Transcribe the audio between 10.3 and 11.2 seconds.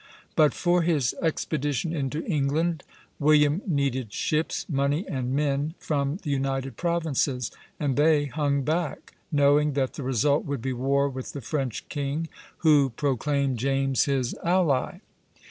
would be war